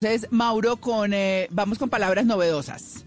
[0.00, 3.04] Entonces, Mauro, con, eh, vamos con palabras novedosas.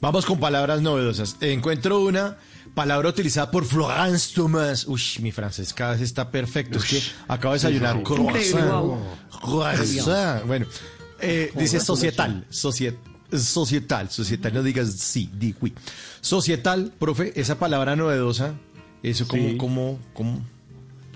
[0.00, 1.36] Vamos con palabras novedosas.
[1.40, 2.36] Encuentro una
[2.76, 4.86] palabra utilizada por Florence Thomas.
[4.86, 6.78] Uy, mi francés cada vez está perfecto.
[6.78, 9.00] Es que acabo de desayunar croissant.
[9.40, 10.46] Croissant.
[10.46, 10.66] Bueno,
[11.20, 12.46] eh, dice societal.
[12.50, 12.96] Societ
[13.36, 14.08] societal.
[14.08, 15.74] Societal, no digas sí, di oui.
[16.20, 18.54] Societal, profe, esa palabra novedosa,
[19.02, 19.56] eso como, Sí.
[19.56, 20.40] como, como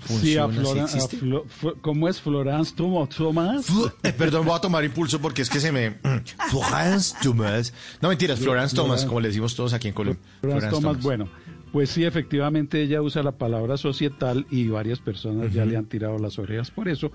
[0.07, 1.17] Sí, a funciona, Flora- ¿sí a existe?
[1.25, 3.67] Flo- Flo- ¿Cómo es Florence Thomas?
[4.03, 5.97] Eh, Perdón, voy a tomar impulso porque es que se me...
[6.49, 7.73] Florence Thomas.
[8.01, 10.21] No, mentiras, Florence Thomas, como le decimos todos aquí en Colombia.
[10.41, 11.29] Florence Thomas, bueno,
[11.71, 16.17] pues sí, efectivamente ella usa la palabra societal y varias personas ya le han tirado
[16.17, 17.11] las orejas por eso,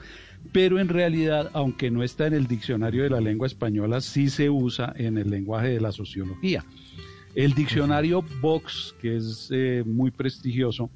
[0.52, 4.50] pero en realidad, aunque no está en el diccionario de la lengua española, sí se
[4.50, 6.64] usa en el lenguaje de la sociología.
[7.34, 10.90] El diccionario Vox, que es eh, muy prestigioso,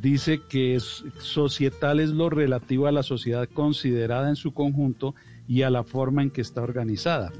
[0.00, 5.14] dice que es, societal es lo relativo a la sociedad considerada en su conjunto
[5.46, 7.32] y a la forma en que está organizada.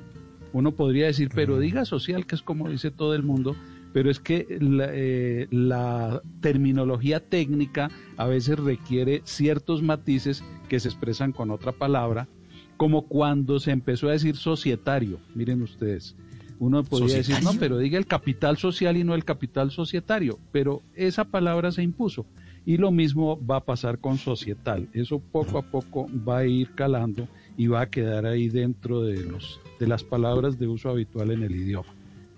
[0.53, 3.55] Uno podría decir, pero diga social, que es como dice todo el mundo,
[3.93, 10.89] pero es que la, eh, la terminología técnica a veces requiere ciertos matices que se
[10.89, 12.29] expresan con otra palabra,
[12.77, 15.21] como cuando se empezó a decir societario.
[15.35, 16.17] Miren ustedes,
[16.61, 20.83] uno podría decir, no, pero diga el capital social y no el capital societario, pero
[20.95, 22.27] esa palabra se impuso.
[22.71, 24.89] Y lo mismo va a pasar con societal.
[24.95, 29.25] Eso poco a poco va a ir calando y va a quedar ahí dentro de
[29.25, 31.89] los de las palabras de uso habitual en el idioma.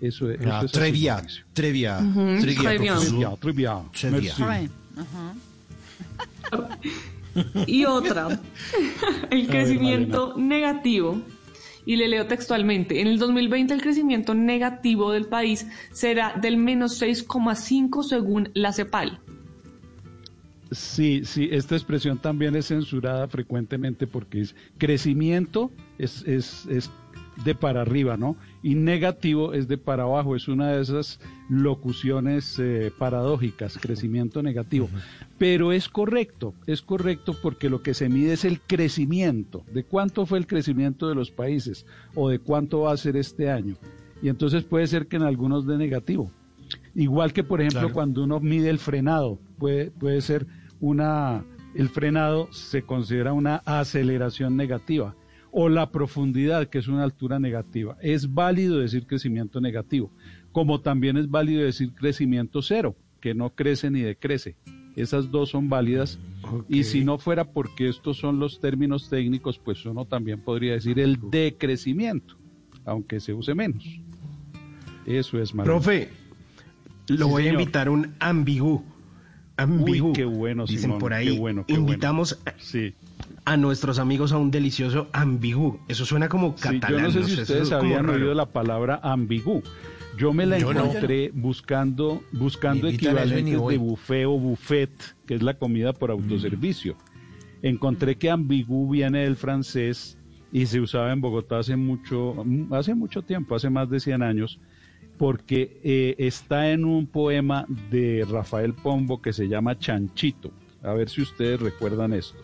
[0.01, 1.97] Eso, es- Ah, eso es trevia.
[7.67, 8.39] Y otra,
[9.29, 11.21] el crecimiento negativo.
[11.85, 16.99] Y le leo textualmente, en el 2020 el crecimiento negativo del país será del menos
[17.01, 19.19] 6,5 según la CEPAL.
[20.73, 26.91] Sí, sí, esta expresión también es censurada frecuentemente porque es crecimiento es, es, es
[27.43, 28.35] de para arriba, ¿no?
[28.61, 34.89] Y negativo es de para abajo, es una de esas locuciones eh, paradójicas, crecimiento negativo.
[35.37, 40.25] Pero es correcto, es correcto porque lo que se mide es el crecimiento, de cuánto
[40.25, 41.85] fue el crecimiento de los países
[42.15, 43.75] o de cuánto va a ser este año.
[44.21, 46.31] Y entonces puede ser que en algunos de negativo.
[46.95, 47.93] Igual que, por ejemplo, Claro.
[47.93, 50.45] cuando uno mide el frenado, puede, puede ser
[50.83, 51.45] una,
[51.75, 55.15] el frenado se considera una aceleración negativa
[55.49, 57.95] o la profundidad, que es una altura negativa.
[58.01, 60.11] Es válido decir crecimiento negativo,
[60.51, 64.57] como también es válido decir crecimiento cero, que no crece ni decrece.
[64.97, 66.19] Esas dos son válidas.
[66.67, 70.99] Y si no fuera porque estos son los términos técnicos, pues uno también podría decir
[70.99, 72.35] el decrecimiento,
[72.83, 73.85] aunque se use menos.
[75.05, 75.65] Eso es malo.
[75.71, 76.09] Profe,
[77.07, 77.57] lo Sí, voy señor.
[77.57, 78.83] a invitar un ambigú.
[79.57, 80.07] Ambigú.
[80.09, 81.27] Uy, qué bueno, Dicen Simón, por ahí.
[81.33, 81.87] qué bueno, qué bueno.
[81.89, 82.93] invitamos a- Sí.
[83.45, 85.79] a nuestros amigos a un delicioso ambigú.
[85.87, 86.91] Eso suena como Sí, catalán.
[86.91, 89.61] yo no sé si ustedes habían oído la palabra ambigú.
[90.17, 90.85] Yo me la Yo no.
[90.85, 94.91] encontré buscando, buscando equivalentes de buffet o buffet,
[95.25, 96.95] que es la comida por autoservicio.
[97.61, 100.17] Encontré que ambigú viene del francés
[100.51, 104.59] y se usaba en Bogotá hace mucho, hace mucho tiempo, hace más de 100 años,
[105.17, 110.51] porque eh, está en un poema de Rafael Pombo que se llama Chanchito.
[110.81, 112.39] A ver si ustedes recuerdan esto.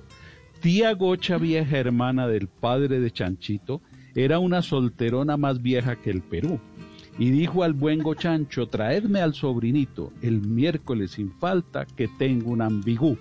[0.62, 3.82] Tía Gocha, vieja hermana del padre de Chanchito,
[4.16, 6.60] era una solterona más vieja que el Perú.
[7.18, 12.62] Y dijo al buen Gochancho, traedme al sobrinito el miércoles sin falta que tengo un
[12.62, 13.18] ambigú.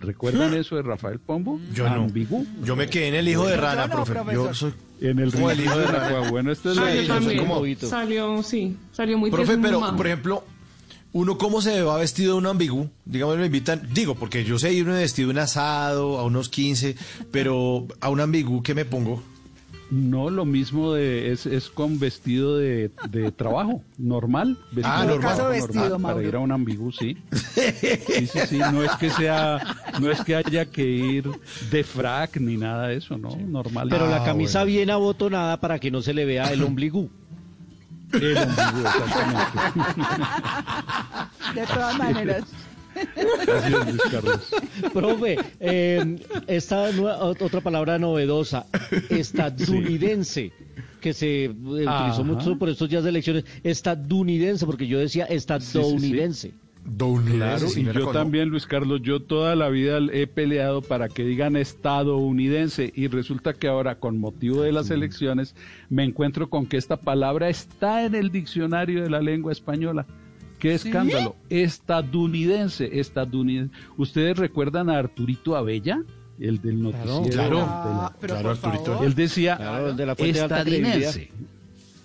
[0.00, 1.58] ¿Recuerdan eso de Rafael Pombo?
[1.72, 2.04] Yo no.
[2.04, 2.46] Ambigú.
[2.64, 4.12] Yo me quedé en el hijo de Yo rana, no, profe.
[4.12, 4.46] profesor.
[4.48, 4.74] Yo soy...
[5.00, 5.86] En el Como el hijo de.
[5.86, 6.30] Racua.
[6.30, 7.38] Bueno, esta es la yo también.
[7.46, 9.94] como- Salió, sí, salió muy Profe, pero, mamá.
[9.96, 10.42] por ejemplo,
[11.12, 14.72] uno cómo se va vestido de un ambigú, digamos, me invitan, digo, porque yo sé
[14.72, 16.96] irme vestido de un asado a unos 15,
[17.30, 19.22] pero a un ambigú, ¿qué me pongo?
[19.88, 24.58] No, lo mismo de, es, es con vestido de, de trabajo, normal.
[24.72, 25.36] Vestido Ah, de normal.
[25.36, 26.22] Caso vestido, Para Mauro.
[26.22, 27.16] ir a un ambigú, sí.
[27.30, 29.58] Sí, sí, sí, no es que sea,
[30.00, 31.24] no es que haya que ir
[31.70, 33.36] de frac ni nada de eso, ¿no?
[33.36, 33.88] Normal.
[33.90, 34.72] Pero Ah, la camisa bueno.
[34.76, 37.08] bien abotonada para que no se le vea el ombligo.
[38.12, 39.58] El ambigú, exactamente.
[41.60, 42.44] De todas maneras.
[42.96, 44.50] Así es, Luis Carlos.
[44.94, 46.16] Profe, eh,
[46.46, 46.88] esta
[47.20, 48.66] otra palabra novedosa,
[49.10, 50.52] estadounidense,
[51.00, 52.22] que se eh, utilizó Ajá.
[52.22, 56.54] mucho por estos días de elecciones, estadounidense, porque yo decía estadounidense.
[57.36, 61.56] Claro, y yo también, Luis Carlos, yo toda la vida he peleado para que digan
[61.56, 65.54] estadounidense y resulta que ahora, con motivo de las elecciones,
[65.90, 70.06] me encuentro con que esta palabra está en el diccionario de la lengua española.
[70.58, 71.36] ¡Qué escándalo!
[71.50, 73.74] Estadounidense, estadounidense.
[73.96, 76.02] ¿Ustedes recuerdan a Arturito Abella?
[76.38, 77.22] el del noticiero.
[77.30, 77.56] claro.
[77.56, 78.84] de la- claro, Arturito.
[78.84, 79.06] favor.
[79.06, 80.14] él decía Claro, de la.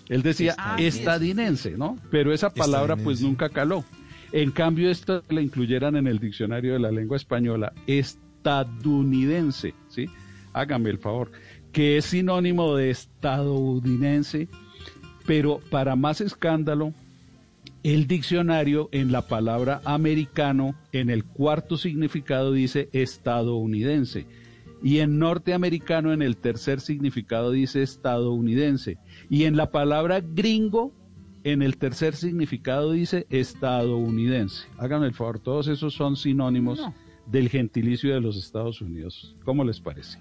[0.08, 1.98] Él decía Ah, estadinense, ¿no?
[2.10, 3.84] Pero esa palabra pues nunca caló.
[4.32, 10.06] En cambio, esta la incluyeran en el diccionario de la lengua española, estadounidense, ¿sí?
[10.54, 11.30] Hágame el favor,
[11.70, 14.48] que es sinónimo de estadounidense,
[15.26, 16.94] pero para más escándalo,
[17.82, 24.26] el diccionario en la palabra americano, en el cuarto significado dice estadounidense.
[24.82, 28.98] Y en norteamericano, en el tercer significado dice estadounidense.
[29.28, 30.92] Y en la palabra gringo,
[31.44, 34.66] en el tercer significado dice estadounidense.
[34.78, 36.80] Háganme el favor, todos esos son sinónimos
[37.26, 39.34] del gentilicio de los Estados Unidos.
[39.44, 40.18] ¿Cómo les parece?